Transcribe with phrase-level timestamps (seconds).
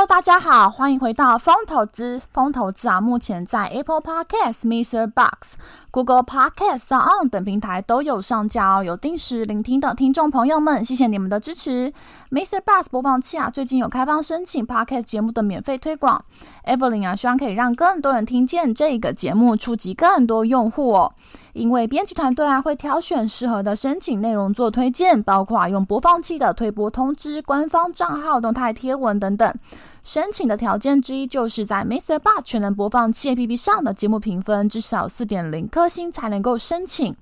[0.00, 2.18] Hello，大家好，欢迎回到风投资。
[2.32, 5.06] 风投资啊，目前在 Apple Podcast、Mr.
[5.06, 5.58] Box、
[5.90, 8.82] Google Podcast 上 on 等平台都有上架哦。
[8.82, 11.92] 有定时聆听的听众朋友们，谢谢你们的支持。
[12.30, 12.62] Mr.
[12.62, 16.24] Box 播放器啊，最近有开放申请 Podcast 节目的免费推广。
[16.64, 21.12] Evelyn 啊，希望可以让更多人听见这个节目，触及更多用户哦。
[21.52, 29.54] 因为编辑团队啊，会挑选适合的申请内容做推荐，包括啊用播放器的推播通知、官方账号动态贴文等等。
[30.02, 37.16] 申请的条件之一就是在 MixerBox 全能播放器 APP 上的节目评分至少四点零颗星才能够申请。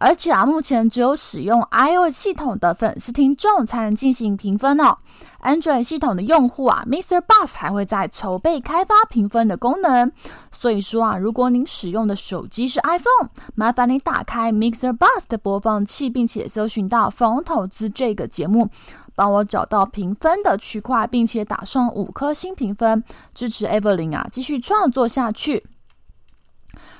[0.00, 4.96] 而且啊，目前只有使用 iOS 系统的粉丝听众才能进行评分哦。
[5.42, 10.12] Android 系统的用户啊，Mixerbus 还会在筹备开发评分的功能。
[10.52, 18.68] 所以说啊，如果您使用的手机是 iPhone，麻烦你打开 Mixerbus 的播放器，并且搜寻到“疯投资”这个节目，
[19.18, 23.02] 帮我找到评分的区块，并且打上五颗星评分，
[23.34, 25.66] 支持 Evelyn 啊继续创作下去。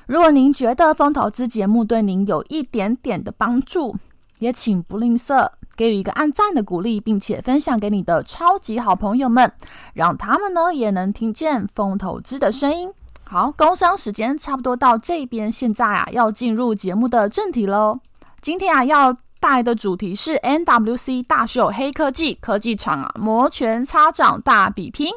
[0.05, 3.95] 如果您觉得风投资节目对您有一点点的帮助，
[4.39, 9.53] 也请不吝啬给予一个按赞的鼓励，并且分享给你的超级好朋友们，
[9.93, 12.91] 让他们呢也能听见风投资的声音。
[13.23, 17.99] 好，工商时间差不多到这边，现在啊要进入节目的正题喽。
[18.41, 25.11] 今天啊要带的主题是 NWC 大秀黑科技，科技厂啊摩拳擦掌大比拼。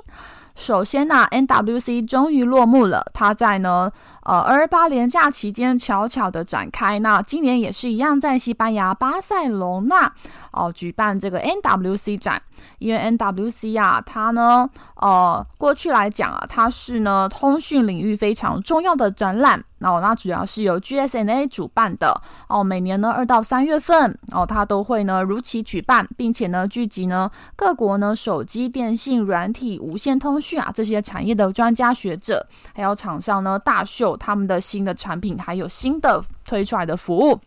[0.55, 3.07] 首先呢、，NWC 终于落幕了。
[3.15, 3.91] 它在呢，
[4.25, 6.99] 呃，二八连假期间悄悄的展开。
[6.99, 10.13] 那今年也是一样，在西班牙巴塞隆那
[10.53, 12.41] 哦、举办这个 NWC 展。
[12.79, 19.65] 因为 NWC 啊，它呢，呃，过去来讲啊，它是呢通讯领域非常重要的展览。
[19.81, 37.39] 哦，那主要是由 GSMA 主办的哦，每年呢二到三月份哦，它都会呢如期举办，并且呢聚集呢各国呢手机、电信、软体、无线通讯啊这些产业的专家学者，还有厂商呢大秀他们的新的产品，还有新的推出来的服务。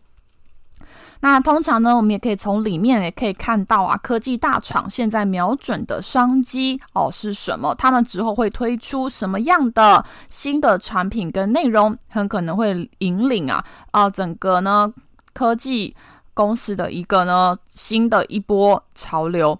[1.20, 7.74] 那通常呢，我们也可以从里面也可以看到啊，科技大厂现在瞄准的商机哦是什么？
[7.74, 14.92] 他们之后会推出什么样的新的产品跟内容，很可能会引领啊啊、整个呢
[15.32, 15.96] 科技
[16.34, 19.58] 公司的一个呢新的一波潮流。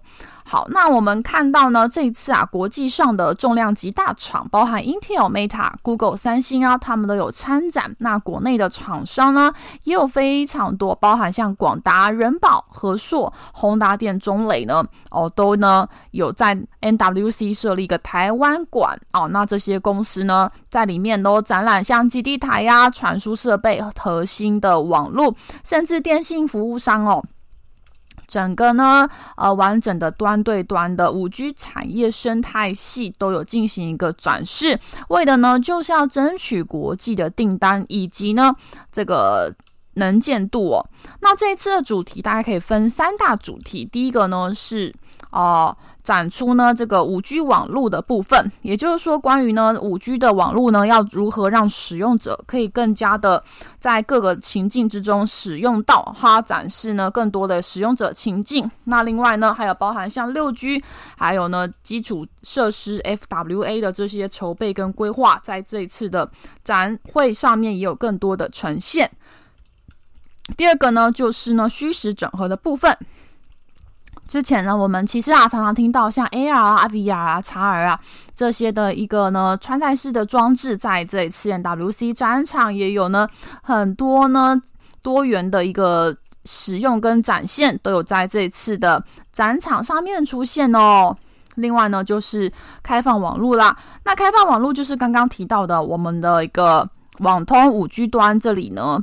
[0.49, 7.93] 好，那我们看到呢，这一次啊，国际上的重量级大厂，包含 Intel、Meta、Google、三星啊，他们都有参展。
[7.99, 9.53] 那国内的厂商呢，
[9.83, 19.27] 也有非常多，包含像广达、人保、和硕、宏达电、中磊呢，哦，都呢有在 NWC 设立一个台湾馆哦。
[19.27, 27.21] 那这些公司呢，在里面都展览像基地台呀、啊、传输设备、核心的网络，甚至电信服务商哦。
[28.27, 29.07] 整个呢，
[29.37, 34.77] 呃，完整的端对端的五 G 产业生态系都有进行一个展示，
[35.07, 38.53] 为的呢就是要争取国际的订单以及呢
[38.91, 39.53] 这个
[39.93, 40.85] 能见度哦。
[41.21, 44.93] 那这一次的主题大家可以分三大主题，第一个呢是
[45.31, 45.75] 哦。
[46.07, 53.43] 展出呢这个五 G 网络的部分，也就是说关于呢五 G 的网络呢要如何让使用者可以更加的
[53.77, 58.71] 在各个情境之中使用到它，展示呢更多的使用者情境。
[58.85, 60.81] 那另外呢还有包含像六 G，
[61.17, 66.31] 还有呢基础设施 FWA 的这些筹备跟规划，在这一次的
[66.63, 69.11] 展会上面也有更多的呈现。
[70.55, 72.97] 第二个呢就是呢虚实整合的部分。
[74.27, 77.99] 之前呢，我们其实啊常常听到像 AR 啊、VR 啊、XR 啊
[78.35, 83.27] 这些的一个呢穿戴式的装置，在这一次 MWC 展场也有呢
[83.63, 84.61] 很多呢
[85.01, 86.15] 多元的一个
[86.45, 91.15] 使用跟展现，都有在这一次的展场上面出现哦。
[91.55, 92.51] 另外呢，就是
[92.83, 93.75] 开放网络啦。
[94.03, 96.87] 那开放网络就是刚刚提到的我们的一个
[97.19, 99.01] 网通五 G 端这里呢。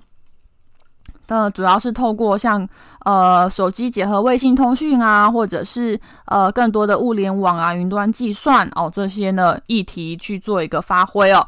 [1.27, 2.69] 呃，主要是透过像
[3.05, 11.47] 呃手机结合卫星通讯啊，或者是呃更多的物联网啊、云端计算哦这些呢议题去做一个发挥哦。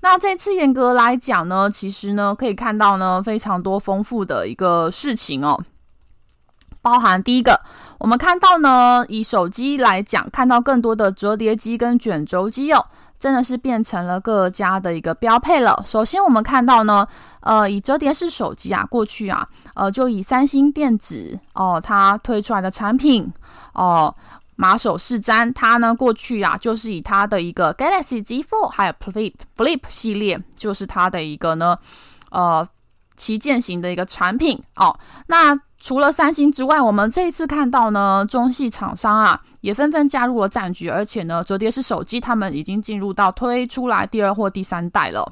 [0.00, 5.60] 那这次严格来讲呢，其实呢可以看到呢非常多丰富的一个事情哦，
[6.80, 7.60] 包含第一个，
[7.98, 12.84] 我们看到呢以手机来讲，看到更多的折叠机跟卷轴机哦。
[13.18, 15.82] 真的是变成了各家的一个标配了。
[15.86, 17.06] 首先，我们看到呢，
[17.40, 23.32] 呃，以折叠式手机啊，过去啊，呃，就以三星电子哦，它推出来的产品
[23.72, 24.14] 哦，
[24.56, 25.52] 马首是瞻。
[25.52, 31.78] 它呢，过去啊，就是以它的一个 Galaxy Z Fold 还有 Flip Flip 系列，就是它的一个呢，
[32.30, 32.66] 呃，
[33.16, 34.98] 旗舰型的一个产品哦。
[35.28, 39.40] 那除了三星之外，我们这一次看到呢，中系厂商啊。
[39.62, 45.28] 也纷纷加入了战局，而且呢，折叠式手机他们已经进入到推出来第二或第三代了，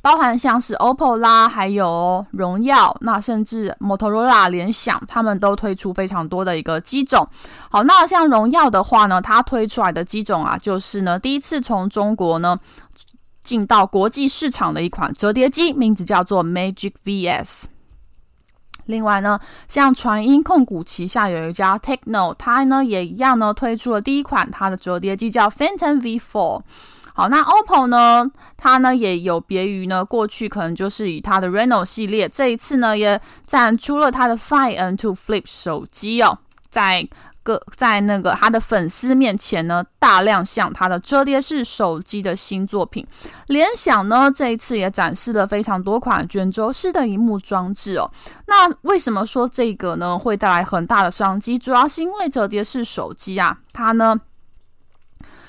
[0.00, 7.28] 包含像是 OPPO 啦，还有荣耀，那甚至 Motorola、联想，他们都推出非常多的一个机种。
[7.70, 12.58] 好，那像荣耀的话呢，它推出来的机种啊，就是呢第一次从中国呢
[13.44, 17.64] 进到国际市场的一款折叠机，名字叫做 Magic VS。
[18.86, 19.38] 另外呢，
[19.68, 26.60] 像传音控股旗下有一家 Techno，它呢也一样呢推出了第一款它的折叠机叫 Phantom V4。
[27.14, 36.38] 好，那 OPPO 呢，它呢也有别于呢过去可能就是以它的 Reno 系列，这一次呢也展出了它的 Find N2 Flip 手机哦，
[36.68, 37.06] 在。
[37.46, 43.06] 个在那个他的粉丝面前呢，大量向他的折叠式手机的新作品。
[43.46, 48.10] 联想呢，这一次也展示了非常多款卷轴式的荧幕装置哦。
[48.46, 51.56] 那为什么说这个呢会带来很大的商机？
[51.56, 54.20] 主要是因为折叠式手机啊，它呢。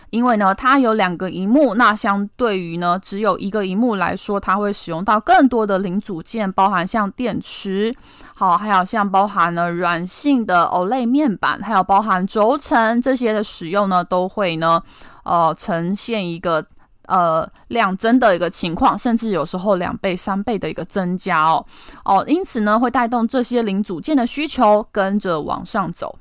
[0.09, 7.93] 因为呢，它有两个荧幕，那相对于呢只有一个荧幕来说，它会使用到更多的零组件，包含像电池，
[8.33, 14.81] 好，还有像包含了软性的 OLED 面板，还有包含轴承这些的使用呢，都会呢，
[15.23, 16.65] 呃，呈现一个
[17.07, 21.65] 呃量增的一个情况，甚至有时候两倍、三倍的一个增加哦，
[22.05, 26.17] 哦，因此呢，会带动这些零组件的需求跟着往上走。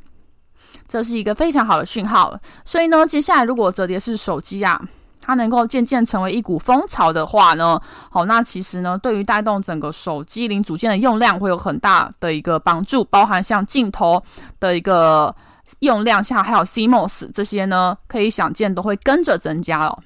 [0.89, 4.81] 这是一个非常好的讯号，所以呢，接下来如果折叠式手机啊，
[5.21, 7.81] 它能够渐渐成为一股风潮的话呢，
[8.11, 14.23] 好，那其实呢，对于带动整个手机零组件的用量会有很大的一个帮助，包含像镜头
[14.61, 15.35] 的一个
[15.81, 19.99] 用量，像还有 CMOS 这些呢，可以想见都会跟着增加哦。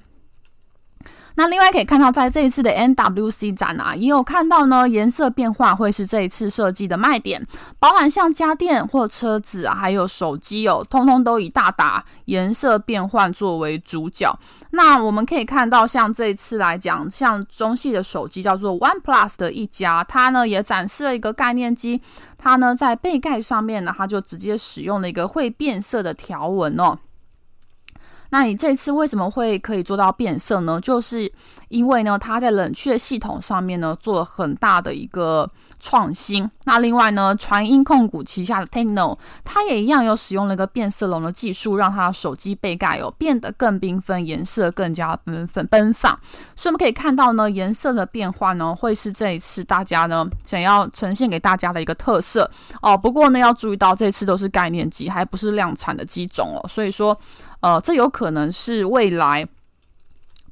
[1.35, 7.45] 那另外可以看到，在这一次的 MWC 展啊，也有看到呢，颜色变化会是这一次设计的卖点，
[7.79, 14.37] 包含像家电或车子啊，还有手机哦，通通都以大打颜色变换作为主角。
[14.71, 22.01] 那我们可以看到，像这一次来讲，像中系的手机叫做 OnePlus 的一家，它呢也展示了一个概念机，
[22.37, 26.97] 它呢在背盖上面呢，它就直接使用了一个会变色的条纹哦。
[28.31, 30.79] 那你这次为什么会可以做到变色呢？
[30.81, 31.31] 就是
[31.71, 36.47] 因为呢，它在冷却系统上面呢做了很大的一个创新。
[36.65, 46.11] 那另外呢，传音控股旗下的 Techno，它也一样有使用了一个变色龙的技术，让它的手机背盖有变得更缤纷，颜色更加缤纷奔放。
[46.55, 52.49] 所以我们可以看到呢，颜色的变化呢，会是这一次大家呢想要呈现给大家的一个特色
[52.81, 52.97] 哦。
[52.97, 56.67] 不过呢，要注意到这次都是概念机，还不是量产的机种哦。
[56.67, 57.17] 所以说。
[57.61, 59.47] 呃，这有可能是未来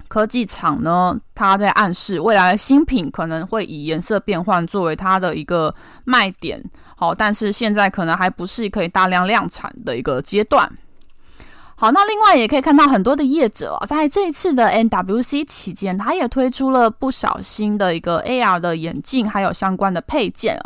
[0.10, 5.74] 科技厂呢，它在暗示未来新品可能会以颜色变换作为它的一个
[6.04, 6.62] 卖点。
[6.98, 10.70] 好，但是现在可能还不是可以大量量产的一个阶段。
[11.82, 20.60] 好，那另外也可以看到很多的业者啊，在这一次的 N W C 期间，他也推出了不少新的一个 AR 的眼镜，还有相关的配件。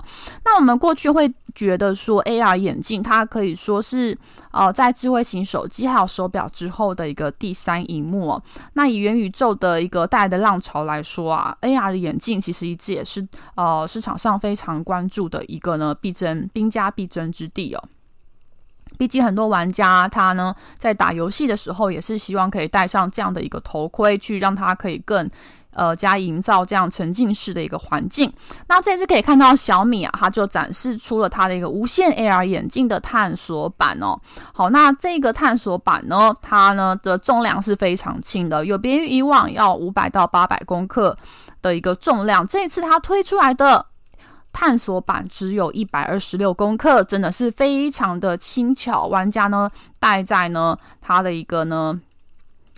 [0.43, 4.17] 那我们过去会觉得说 AR 眼镜它可以说是
[4.50, 8.41] 呃在智慧型手机还有手表之后的一个第三荧幕。
[8.74, 17.84] 那以元宇宙的一个带来的浪潮来说啊，AR 的眼镜其实一直也是呃市场上非常关注的一个呢必争兵家必争之地哦。
[18.97, 25.29] 毕竟很多玩家他呢在打游戏的时候，也是希望可以戴上这样的一个头盔，去让他可以更
[25.71, 28.31] 呃加营造这样沉浸式的一个环境。
[28.67, 34.19] 那这次可以看到小米啊，它就展示出了它的一个无线 AR 眼镜的探索版哦。
[34.53, 41.17] 好，那这个探索版呢，它呢的重量是非常轻的，有别于以往要五百到八百公克
[41.62, 43.88] 的一个重量，这次它推出来的。
[44.53, 49.07] 探索版只有一百二十六公克，真的是非常的轻巧。
[49.07, 49.69] 玩家呢
[50.00, 52.00] 戴在呢他的一个呢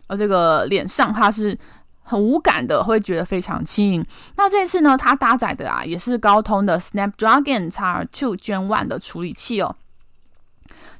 [0.07, 1.55] 呃这个脸上，它是
[2.03, 4.05] 很无感的，会觉得非常轻盈。
[4.37, 9.75] 那这次呢，它搭载的啊，也是高通的 Snapdragon X2 Gen 1的处理器哦。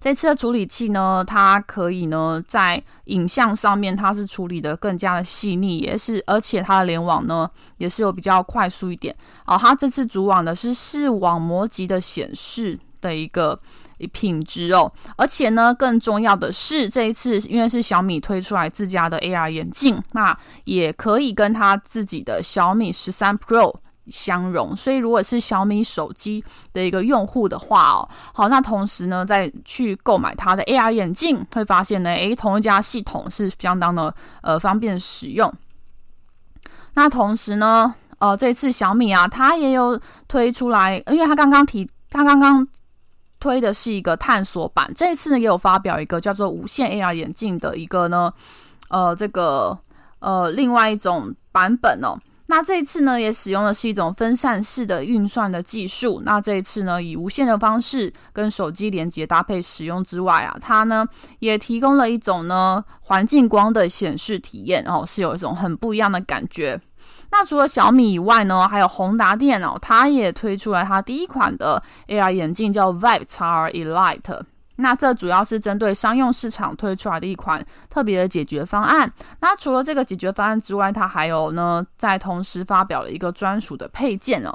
[0.05, 9.15] 这次的处理器呢，它可以呢在影像上面，它是处理的更加的细腻，也是而且它的联网呢也是有比较快速一点
[9.47, 9.57] 哦。
[9.59, 13.59] 它这次主网的是视网膜级的显示的一个
[14.13, 23.73] 品质哦，而且呢更重要的是，这一次因为是小米推出来自家的 AR 眼镜，那也可以跟它自己的小米十三 Pro。
[24.07, 26.43] 相容，所以如果是小米手机
[26.73, 35.51] 的一个用户的话哦，好，那同时呢，再去购买它的 AR 眼镜，会发现呢，诶，同一家系统是相当的呃方便使用。
[36.93, 42.65] 那同时呢，呃，这次小米啊，它也有推出来，因为它刚刚提，它刚刚
[43.39, 48.31] 推的是一个探索版，这次呢也有发表一个叫做无线 AR 眼镜的一个呢，
[48.89, 49.77] 呃，这个
[50.19, 52.17] 呃另外一种版本哦。
[52.47, 56.21] 那这一次呢，也使用的是一种分散式的运算的技术。
[56.23, 61.05] 那这一次呢，以无线的方式跟手机连接搭配使用之外啊，它呢
[61.39, 66.79] 也提供了一种呢环境光的显示体验哦，是有一种很不一样的感觉。
[67.31, 74.41] 那除了小米以外呢，还有宏达电脑，它也推出来它第一款的 AR 眼镜，叫 Vive XR Elite。
[74.77, 79.09] 那这主要是针对商用市场推出来的一款特别的解决方案。
[79.39, 84.53] 那除了这个解决方案之外，它还有呢，在同时发表了一个专属的配件哦。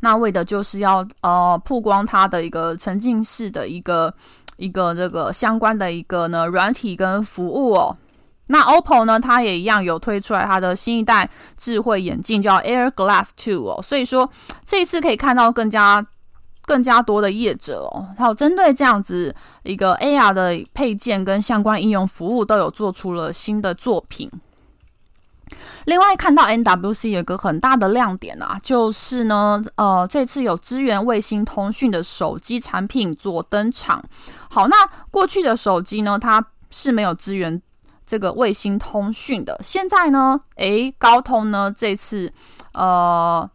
[0.00, 4.12] 那为的就是要呃曝光它的一个沉浸式的一个
[4.58, 7.96] 一个这个相关的一个呢软体跟服务哦。
[8.48, 13.80] 那 OPPO 呢，它也一样有推出来它的新一代智慧眼镜，叫 Air Glass Two 哦。
[13.80, 14.30] 所以说
[14.66, 16.06] 这一次可以看到更加。
[16.64, 24.30] 更加多的业者哦，还有针对这样子一个 AR 的配件跟相关应用服务，都有做出了新的作品。
[25.86, 34.02] 另外，看到 NWC 有个很大的亮点啊，就是呢，呃，这次有支援卫星通讯的手机产品做登场。
[34.48, 34.76] 好，那
[35.10, 37.60] 过去的手机呢，它是没有支援
[38.06, 39.58] 这个卫星通讯的。
[39.62, 42.32] 现在呢，诶，高通呢这次
[42.74, 43.50] 呃。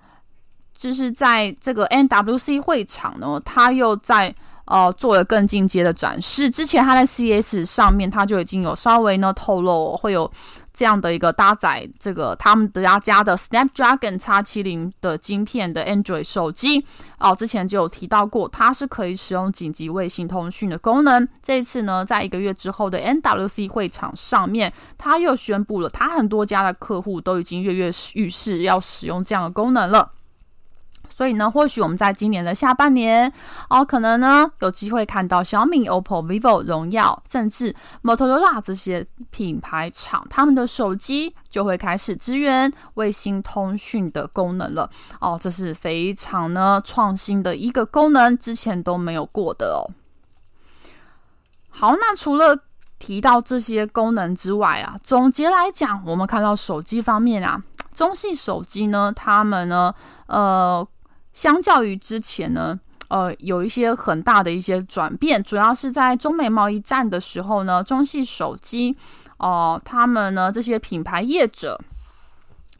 [0.77, 4.34] 就是在这个 N W C 会场呢，他又在
[4.65, 6.50] 呃做了更进阶的展示。
[6.50, 10.31] 之前他在 C S 上面，他就已经有稍微呢透露会有
[10.74, 16.86] 这样的一个搭载这个他们家家的 Snapdragon X70 的晶片的 Android 手机
[17.17, 17.34] 哦。
[17.34, 21.27] 之前就有提到过，它是可以使用紧急卫星通讯的功能。
[21.41, 30.12] 这一次呢，在一个月之后的 N W C 会场上面，他又宣布了，他很多家的客户都已经跃跃欲试要使用这样的功能了。
[31.17, 33.33] 所以呢，或许我们在今年的下半年
[33.71, 44.88] 哦，可能呢有机会看到小米、OPPO、vivo、荣耀，甚至 Motorola 这些品牌厂，他们的手机就会开始支援卫星通讯的功能了。
[45.19, 49.89] 哦，这是非常呢创新的一个功能，之前都没有过的哦。
[51.69, 52.55] 好，那除了
[53.00, 57.59] 提到这些功能之外啊，总结来讲，我们看到手机方面啊，
[57.95, 59.91] 中系手机呢，他们呢，
[60.27, 60.88] 呃。
[61.38, 62.79] 相较于之前呢，
[63.10, 68.98] 呃，有一些很大的一些转变，主要是在中美贸易战的时候呢，中系手机，
[69.38, 71.79] 哦、他们呢这些品牌业者。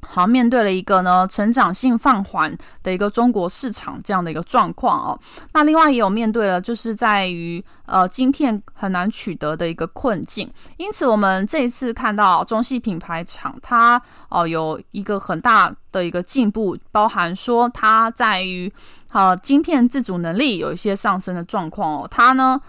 [0.01, 5.20] 好，面对了一个呢成长性放缓的一个中国市场这样的一个状况哦，
[5.54, 10.50] 那另外也有面对了，就是在于呃晶片很难取得的一个困境。
[10.77, 13.98] 因此，我们这一次看到中系品牌厂它
[14.30, 18.72] 哦、呃、有一个很大的一个进步，包含说它在于
[19.12, 22.60] 呃晶片自主能力有一些上升的状况哦，它呢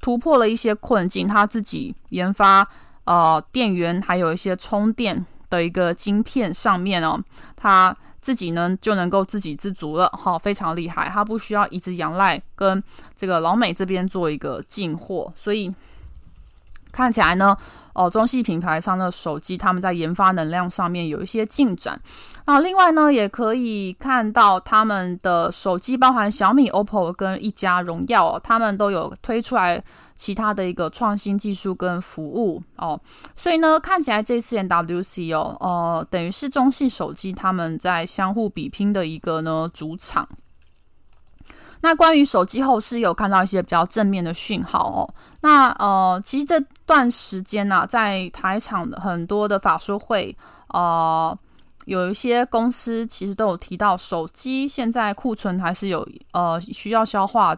[0.00, 2.66] 突破了一些困境，它自己研发
[3.04, 5.24] 呃电源还有一些充电。
[5.50, 7.18] 的一个晶片上面哦，
[7.56, 12.82] 他自己呢就能够自给自足了，哈，非常厉害，他不需要一直仰赖跟
[13.16, 15.72] 这个老美这边做一个进货，所以
[16.92, 17.56] 看起来呢，
[17.94, 21.98] 哦，中系品牌商的手机他们在研发能量上面有一些进展。
[22.44, 29.82] 那另外呢，也可以看到他们的手机，包含小米、OPPO 跟一加荣耀哦，他们都有推出来。
[30.18, 33.00] 其他的一个创新技术跟服务哦，
[33.36, 40.28] 所以呢，看起来这次 MWC 哦，呃，等于是中系手机他们在相互比拼的一个呢主场。
[41.80, 45.14] 那关于手机后市有看到一些比较正面的讯号哦。
[45.42, 50.36] 那呃，其实这段时间呢、啊，在台厂很多的法说会，
[50.70, 51.38] 呃，
[51.84, 57.56] 有一些公司其实都有提到，手机现在库存还是有呃需要消化。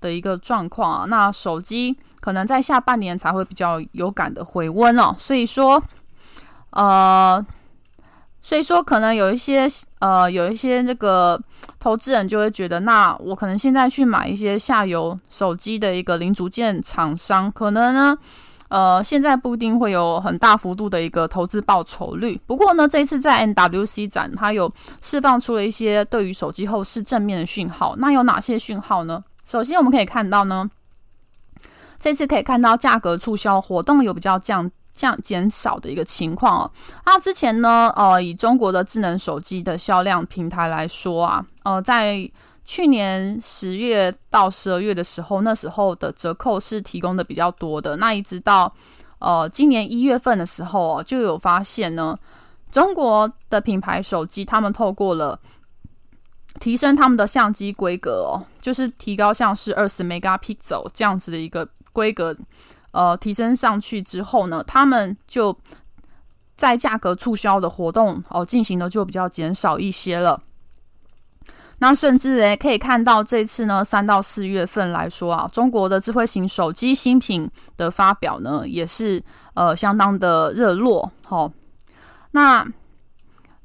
[0.00, 5.82] 的一个状况啊，那手机可能在下半年才会比较有感的回温哦，所以说，
[6.70, 7.44] 呃，
[8.40, 11.40] 所以说，可能有一些呃，有一些这个
[11.78, 18.16] 投资人就会觉得，那我可能现在去买一些下游手机的一个零组件厂商，可能呢，
[18.68, 22.40] 呃，现在不一定会有很大幅度的一个投资报酬率。
[22.46, 27.96] 不过呢，这一次在 NWC 展，它有释放出了一些对于手机后市正面的讯号。
[27.96, 29.22] 那有哪些讯号呢？
[29.48, 30.68] 首先，我们可以看到呢，
[31.98, 34.70] 这次可以看到价格促销活动有比较降。
[34.92, 36.70] 降减少的一个情况哦。
[37.06, 42.28] 那之前呢，呃，以中国的智能手机的销量平台来说啊，呃，在
[42.64, 47.96] 去年十月到十二月的时候，那时候的折扣是提供的比较多的。
[47.98, 48.74] 那一直到
[49.20, 52.16] 呃今年一月份的时候哦，就有发现呢，
[52.72, 55.38] 中国的品牌手机他们透过了
[56.60, 62.36] 提升他们的相机规格哦，就是提高像是二十 megapixel 这样子的一个规格。
[62.90, 65.56] 呃，提升上去之后呢，他们就
[66.56, 70.40] 在价格促销的活动哦进行的就比较减少一些了。
[71.80, 79.22] 那甚至诶可以看到这次呢，三到四月份来说啊，中国的智慧型手机新品的发表呢，也是
[79.54, 81.12] 呃相当的热络。
[81.24, 81.52] 好、哦，
[82.32, 82.66] 那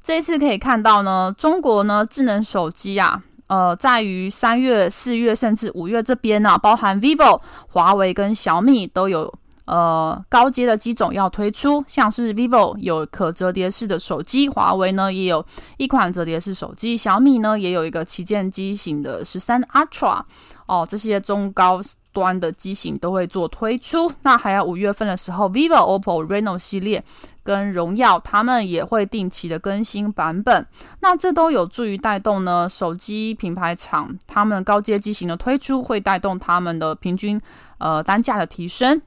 [0.04, 3.22] 这一次可以看到呢，中国呢智能手机啊。
[3.46, 9.32] 呃，在于三月、四月甚至五月这边呢、包含 vivo、华为跟小米都有
[9.66, 15.44] 呃高阶的机种要推出，像是 vivo 有可折叠式的手机，华为呢也有
[15.76, 20.22] 一款折叠式手机，小米呢也有一个旗舰机型的十三 Ultra
[20.66, 21.82] 哦，这些中高
[22.14, 24.10] 端的机型都会做推出。
[24.22, 27.04] 那还有五月份的时候，vivo、OPPO、Reno 系列。
[27.44, 30.66] 跟荣耀，他们也会定期的更新版本，
[31.00, 37.40] 那这都有助于带动呢手机品牌厂他们高阶机型的推出，会带动他们的平均
[37.78, 39.00] 呃单价的提升。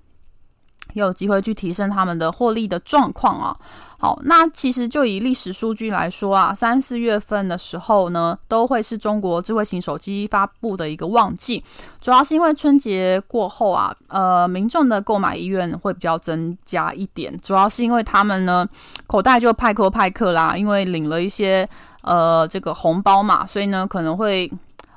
[1.03, 3.55] 有机会去提升他们的获利的状况啊。
[3.99, 11.63] 好，那其实就以历史数据来说啊，三四月份的时候呢，都会是中国智慧型手机发布的一个旺季，
[11.99, 18.67] 主要是因为春节过后啊，呃，民众的购买意愿会比较增加一点，主要是因为他们呢
[19.07, 21.67] 口袋就派克派克啦，因为领了一些
[22.03, 24.51] 呃这个红包嘛，所以呢可能会。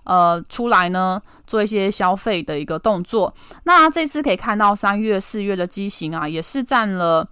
[0.04, 3.32] 呃，出来呢，做一些消费的一个动作。
[3.64, 7.28] 那这次可以看到三月、四月的机型啊，也是占了，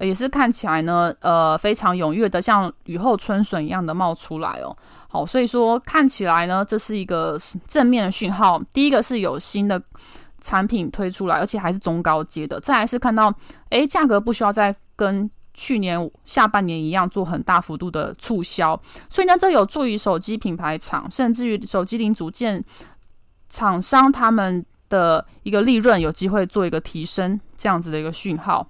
[0.00, 4.76] 也是看起来呢，呃，非常踊跃的，像雨后春笋一样的冒出来哦。
[5.08, 8.60] 好，所以说看起来呢，这是一个正面的讯号。
[8.72, 9.80] 第一个是有新的
[10.40, 12.60] 产品推出来，而且还是中高阶的。
[12.60, 13.32] 再来是看到，
[13.70, 15.30] 哎，价格不需要再跟。
[15.58, 22.64] 去年下半年一样做很大幅度的促销，所以呢，这有助于手机品牌厂，甚至于手机零组件
[23.48, 28.64] 厂商他们的一个利润有机会做一个提升，这样子的一个讯号。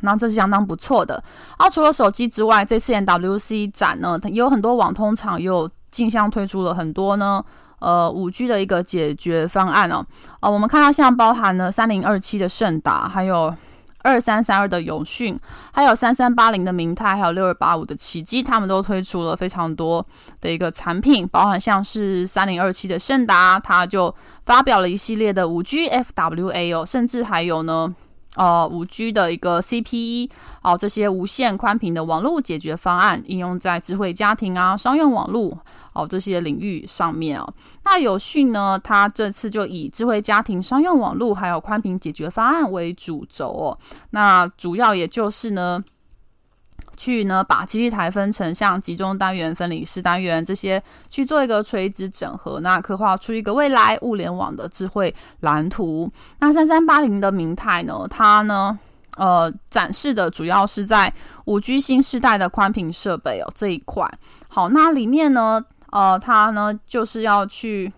[0.00, 1.22] 那这是相当不错的。
[1.58, 7.44] 啊，除了手机之外，这次 NWC 展呢，也有很多网通厂也有竞相推出了很多呢，
[7.80, 10.02] 呃，五 G 的一个解决方案哦。
[10.40, 13.54] 呃，我们看到像包含了三零二七的盛达，还有。
[14.02, 15.38] 二三三二的永讯，
[15.72, 20.04] 还有三三八零的明泰，还有六二八五的奇迹，他们都推出了非常多
[20.40, 24.14] 的一个产品，包含像是三零二七的盛达，它就
[24.46, 27.94] 发表了一系列的五 G FWA 哦，甚至还有呢，
[28.36, 30.30] 呃，五 G 的一个 CPE
[30.62, 35.58] 哦，这些无线宽频的网络解决方案，应用在智慧家庭啊、商用网络。
[35.92, 37.52] 哦，这些领域上面哦，
[37.84, 43.78] 那有讯呢，它这次就以智慧家庭、商用网络还有宽频解决方案为主轴哦。
[44.10, 45.82] 那主要也就是呢，
[46.96, 56.08] 去呢把机器台分成像集中单元、分离式单元这些去做一个垂直整合，那刻画出一个未来物联网的智慧蓝图。
[56.38, 58.78] 那三三八零的明泰呢，它呢
[59.16, 61.12] 呃展示的主要是在
[61.46, 64.08] 五 G 新世代的宽频设备哦这一块。
[64.46, 65.60] 好，那里面呢。
[65.92, 67.92] 呃，它呢就是要去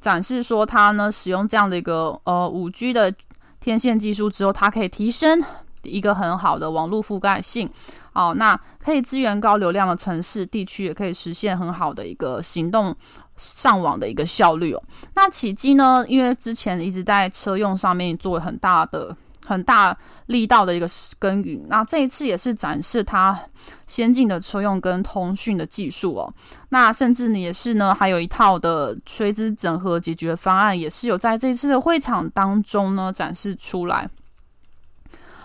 [0.00, 3.12] 展示说，它呢使用这样的一个呃五 G 的
[3.60, 5.42] 天线技术之后，它可以提升
[5.82, 7.70] 一个很好的网络覆盖性。
[8.12, 12.96] 哦，那可以支援高流量的城市地区，也可以实现很好的一个行动
[13.36, 14.82] 上网的一个效率哦。
[15.14, 19.16] 那启机呢，因为之前一直在车用上面做很大的。
[19.46, 20.88] 很大力道的一个
[21.20, 23.40] 耕耘，那这一次也是展示它
[23.86, 26.34] 先进的车用跟通讯的技术哦。
[26.70, 34.08] 那甚至呢，也是呢，还有一套的垂直整合解决方案，也是有在这一次的会场当中呢展示出来。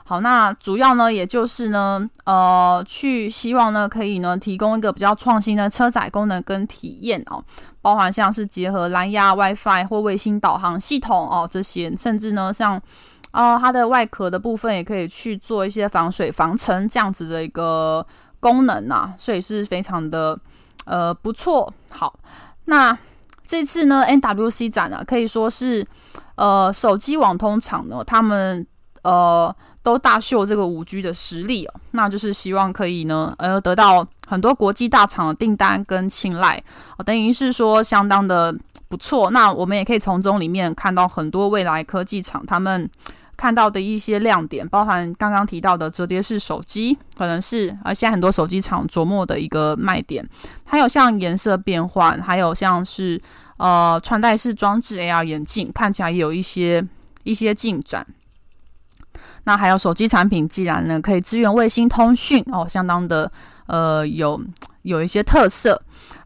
[0.04, 7.42] 好，那主要呢，也就是呢，呃，去希望呢，可以呢，提供一个比较创新的车载功能跟体验哦，
[7.82, 12.82] 包含像是结合蓝牙、WiFi 或卫星导航系统哦，这些，甚至呢，像。
[13.32, 18.06] 哦，它的外壳的部分也可以去做一些防水防尘这样子的一个
[18.40, 20.38] 功能啊，所以是非常的
[20.86, 21.72] 呃不错。
[21.90, 22.18] 好，
[22.66, 22.98] 那
[23.48, 25.86] 这次呢，NWC 展啊，可以说是
[26.36, 28.66] 呃手机网通厂呢，他们
[29.04, 29.56] 呃。
[29.84, 36.64] 都大秀这个五 G 的实力哦，那就是希望可以呢，呃，得到很多国际大厂的订单跟青睐，
[37.00, 38.56] 哦，等于是说相当的
[38.90, 39.32] 不错。
[39.32, 42.88] 那我们也可以从中里面看到很多未来科技厂他们
[43.42, 50.24] 看到的一些亮点，包含刚刚提到的折叠式手机，可能是而现在很多手机厂琢磨的一个卖点，
[50.64, 53.20] 还有像颜色变换，还有像是
[53.58, 56.88] 呃穿戴式装置 AR 眼镜，看起来也有一些
[57.24, 58.06] 一些进展。
[59.46, 63.32] 那还有手机产品，既然呢可以支援卫星通讯哦，相当的
[63.66, 64.40] 呃有
[64.84, 65.82] 有一些特色。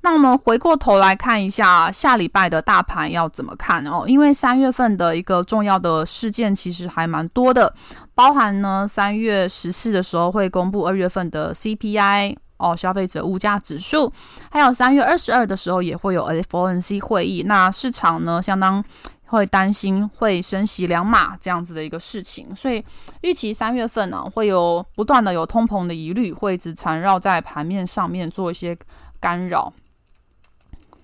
[0.06, 4.04] 那我们回过头来看一下下礼拜的大盘要怎么看哦？
[4.06, 7.74] 因为三月份的一个重要的事件其实还蛮多的，
[8.14, 14.14] 包含呢三月十四的时候会公布二月份的 CPI 哦，消费者物价指数，
[14.52, 17.42] 还有三月二十二的时候也会有 FOMC 会议。
[17.48, 18.86] 那市场呢相当。
[19.28, 22.86] 会担心会升息两码这样子的一个事情，所以
[23.22, 28.78] 预期三月份呢、会有不断的有通膨的疑虑，会一直缠绕在盘面上面做一些
[29.20, 29.74] 干扰。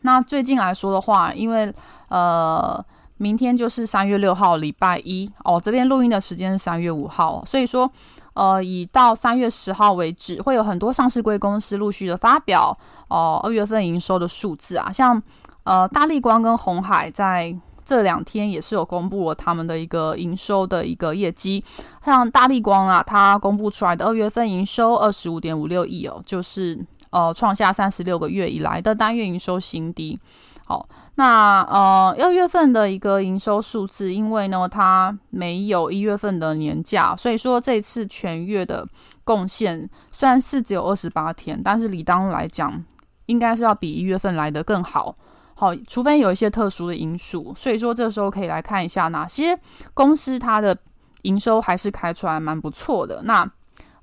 [0.01, 1.73] 那最近来说的话，因为
[2.09, 2.83] 呃
[3.17, 7.89] 明天就是三月六号礼拜一哦，这边录音的时间是三月五号，所以说
[8.33, 12.77] 呃以到三月十号为止，会有很多上市贵公司陆续的发表
[13.09, 15.21] 哦二月份营收的数字啊，像
[15.63, 17.55] 呃大立光跟鸿海在。
[17.83, 21.61] 这两天也是有公布了他们的一个营收的一个业绩，
[22.05, 26.79] 像大立光啊，它公布出来的二月份营收二十五点五六亿哦，就是
[27.11, 30.19] 呃创下三十六个月以来的单月营收新低。
[30.65, 38.87] 好，那呃二月份的一个营收数字，因为呢它没有一月份的年假，所以说这次全月的
[39.25, 42.83] 贡献虽然是只有二十八天，但是理当来讲，
[43.25, 45.13] 应该是要比一月份来得更好。
[45.53, 49.57] 好，除非有一些特殊的因素，所以说这时候可以来看一下哪些
[49.93, 50.75] 公司它的
[51.23, 53.21] 营收还是开出来蛮不错的。
[53.25, 53.47] 那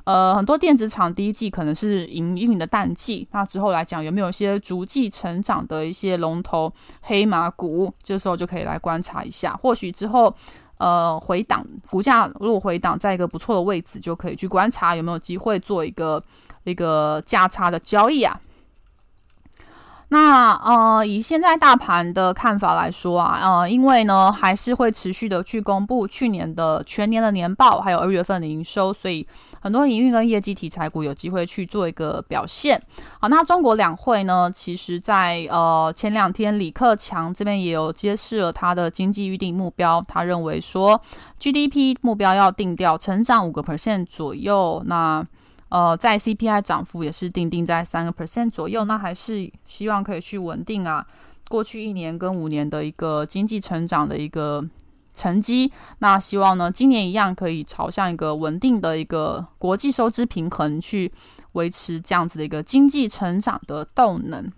[0.09, 9.55] 呃，很多电子厂第一季可能是营运的淡季，那之后来讲有没有一些逐季成长的一些龙头黑马股，这时候就可以来观察一下。
[9.61, 10.35] 或许之后
[10.79, 16.25] 呃回档股价如果回档在一个不错的位置，就可以去观察有没有机会做一个
[16.65, 18.41] 一个价差的交易啊。
[20.11, 29.27] 那呃，以现在大盘的看法来说啊，呃，因为呢还是会持续的去公布去年的全年的年报，还有二月份的营收，所以
[29.61, 32.81] 很多营运跟业绩题材股有机会去做一个表现。
[33.21, 40.99] 好，那中国两会呢，其实在呃前两天，李克强这边也有揭示了他的经济预定目标，他认为说
[41.39, 44.83] GDP 目标要定掉成长五个 percent 左右。
[44.87, 45.23] 那
[45.69, 51.07] 呃，在 CPI 涨幅也是定定在三个 percent 左右，那还是希望可以去稳定啊，
[51.49, 54.65] 过去一年跟五年的一个经济成长的一个
[55.13, 55.73] 成绩。
[55.99, 61.13] 那希望呢，今年一样可以朝向一个稳定的一个国际收支平衡，去
[61.53, 64.51] 维持这样子的一个经济成长的动能。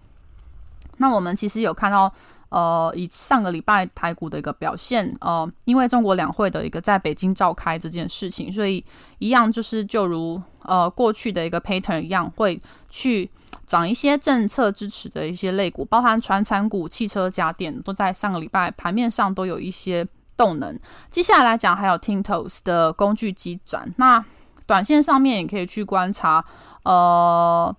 [0.99, 2.13] 那我们其实有看到。
[2.51, 8.85] 呃，以上个礼拜台股的一个表现，呃，因为中国两会的一个在北京召开这件事情，所以
[9.19, 13.31] 一样就是就如呃过去的一个 pattern 一样，会去
[13.67, 20.05] 涨一些政策支持的一些类股，包含传产股、汽车、家电，都在上个礼拜盘面上都有一些
[20.37, 20.77] 动能。
[21.09, 24.25] 接下来来讲，还有 Tintos 的工具机展，那
[24.67, 26.45] 短线上面也可以去观察，
[26.83, 27.73] 呃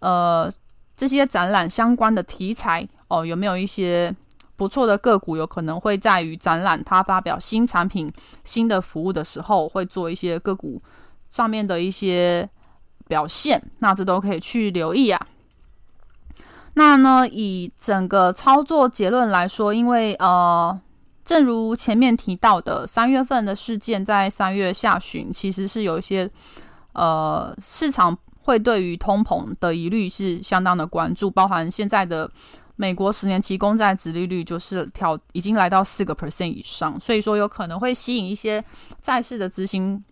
[0.00, 0.52] 呃
[0.96, 2.88] 这些展览相关的题材。
[3.08, 4.14] 哦，有没有一些
[4.56, 5.36] 不错的个股？
[5.36, 10.80] 有可能会在于展览它发表新产品、新的服务的时候，会做一些个股
[11.28, 12.48] 上面的一些
[13.06, 13.62] 表现。
[13.78, 15.24] 那这都可以去留意啊。
[16.74, 20.76] 那呢，以整个操作结论来说，因为呃，
[21.24, 26.28] 正如前面提到的，三月份的事件在三月下旬，其实是有一些
[26.92, 32.28] 呃市场会对于通膨的疑虑是相当的关注，包含现在的。
[32.76, 38.62] 美国十年期公债殖利率就是调，已经来到四个 percent 以上，所以说有可能会吸引一些
[39.02, 40.02] 债市的资金，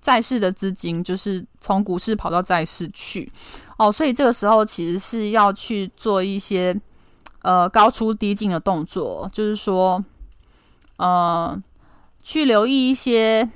[0.00, 3.30] 债市的资金就是从股市跑到债市去，
[3.76, 6.74] 哦，所以这个时候其实是要去做一些
[7.42, 10.04] 呃高出低进的动作，就是说
[10.96, 11.56] 呃
[12.22, 13.48] 去留意一些。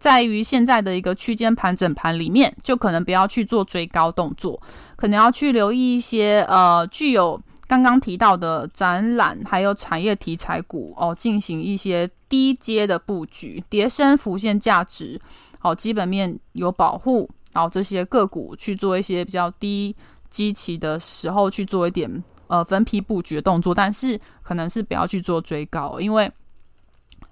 [0.00, 4.58] 在于现在的一个区间盘整盘里面，就可能不要去做追高动作，
[4.96, 7.38] 可能要去留意一些呃具有
[7.70, 15.20] 刚刚提到的展览还有产业题材股哦，进行一些低阶的布局，叠升浮现价值，
[15.60, 19.94] 好、哦、基本面有保护，然后这些个股去做一些比较低
[20.28, 22.10] 基期的时候去做一点
[22.48, 26.28] 呃分批布局的动作，但是可能是不要去做追高，因为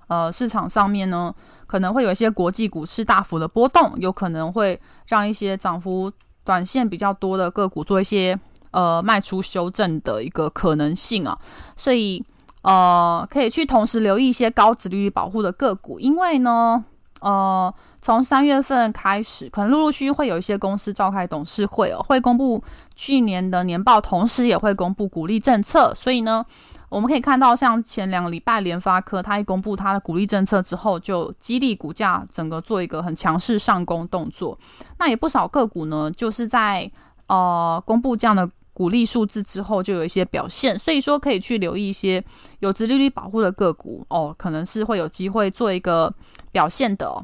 [0.07, 1.35] 呃市场上面呢
[1.67, 6.13] 可能会有一些国际股市大幅的波动，有可能会让一些涨幅
[6.45, 8.39] 短线比较多的个股做一些
[8.71, 11.39] 呃卖出修正的一个可能性啊，
[11.77, 12.25] 所以
[12.63, 16.85] 呃可以去同时留意一些高值利率保护的个股，因为呢
[17.21, 17.75] 呃。
[18.01, 22.63] 从三月份开始，可能陆陆续续会有一些公司召开董事会哦，会公布
[22.95, 25.93] 去年的年报，同时也会公布股利政策。
[25.97, 26.43] 所以呢，
[26.89, 34.57] 我们可以看到，像前两个礼拜联发科，它一公布它的股利政策之后，就激励股价整个做一个很强势上攻动作。
[34.99, 36.89] 那也不少个股呢，就是在
[37.27, 40.79] 呃公布这样的股利数字之后，就有一些表现。
[40.79, 42.25] 所以说，可以去留意一些
[42.61, 46.15] 有直利率保护的个股哦，可能是会有机会做一个
[46.53, 47.21] 表现的哦。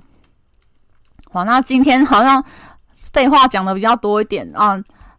[1.31, 2.45] 好，那今天好像
[3.12, 4.75] 废话讲的比较多一点啊，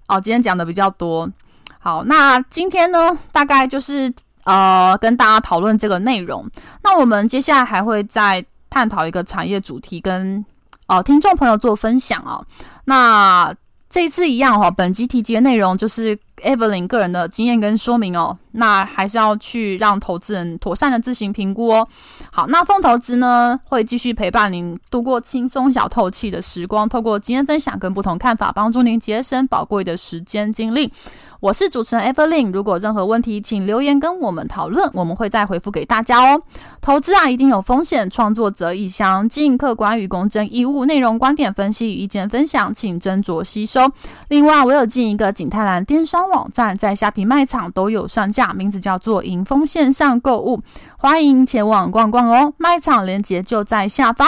[0.10, 1.32] 哦，今天讲的比较多。
[1.80, 6.46] 好，那今天呢，大概就是呃，跟大家讨论这个内容。
[6.84, 10.46] 那我们接下来还会再探讨一个产业主题，跟
[10.88, 12.44] 呃听众朋友做分享啊。
[12.84, 13.56] 那
[13.96, 18.38] 这一次一样哈，本集提及的内容就是 Evelyn 个人的经验跟说明哦。
[18.58, 21.86] 那还是要去让投资人妥善的自行评估哦。
[22.32, 30.94] 好，那疯投资呢，会继续陪伴您度过轻松小透气的时光，透过经验分享跟不同看法，帮助您节省宝贵的时间精力。
[31.42, 36.42] 我是主持人 Evelyn，如果任何问题，请留言跟我们讨论，我们会再回复给大家哦。
[36.82, 43.92] 投资啊，一定有风险，创作则宜详尽客观与公正义务，内容观点分析与意见分享，请斟酌吸收。
[44.30, 50.62] 另外，我有进一个景泰蓝电商网网站，在虾皮卖场都有上架，名字叫做迎风线上购物，
[50.98, 52.54] 欢迎前往逛逛哦。
[52.58, 54.28] 卖场链接就在下方。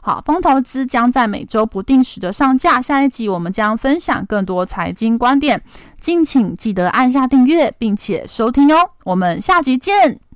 [0.00, 2.80] 好，风投资将在每周不定时的上架。
[2.80, 5.60] 下一集我们将分享更多财经观点，
[6.00, 8.90] 敬请记得按下订阅并且收听哦。
[9.04, 10.27] 我们下集见。